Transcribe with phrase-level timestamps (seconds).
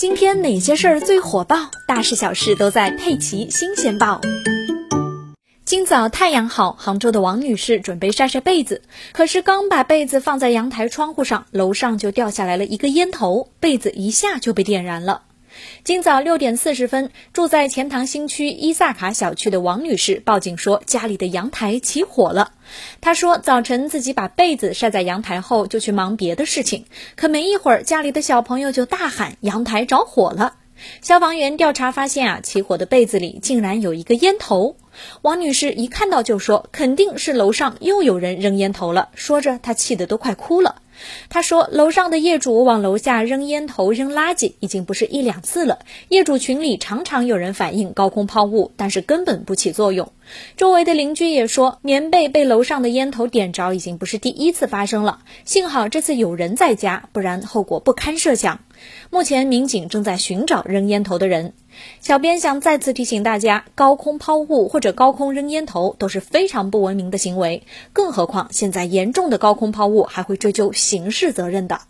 [0.00, 1.70] 今天哪些事儿最火爆？
[1.86, 4.18] 大事小事都在《佩奇新鲜报》。
[5.66, 8.80] 今早太阳好，杭州的王女士准备晒晒被子，
[9.12, 15.20] 可是刚把被子放在阳台窗户上，楼上就掉下来了一个烟头，被子一下就被点燃了。
[15.84, 22.52] 今早六点四十分，住在钱塘新区伊萨卡小区的王女士报警说，家里的阳台起火了。
[23.00, 26.84] 她说，早晨自己把被子晒在阳台后，就去忙别的事情，
[27.16, 30.54] 可没一会儿，家里的小朋友就大喊阳台着火了。
[31.02, 34.76] 消防员调查发现啊，起火的被子里竟然有一个烟头。
[35.22, 39.08] 王女士一看到就说，肯定是楼上又有人扔烟头了。
[39.14, 40.76] 说着，她气得都快哭了。
[41.30, 45.78] 她说：“楼上的业主往楼下扔烟头、扔垃圾，已经不是一两次了。
[46.08, 50.12] 业主群里常常有人反映高空抛物，但是根本不起作用。
[50.58, 55.20] 周围的邻居也说，棉被被楼上的烟头点着，已经不是第一次发生了。
[55.46, 58.60] 幸好这次有人在家，不然后果不堪设想。
[59.10, 61.52] 目前民警正在寻找扔烟头的人。
[62.00, 71.80] 小编想再次提醒大家，高空抛物或者高空扔烟头都是非常不文明的行为，更何况现在严重的高空抛物还会追究。”刑事责任的。